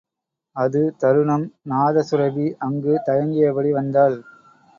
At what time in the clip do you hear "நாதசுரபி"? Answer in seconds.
1.69-2.47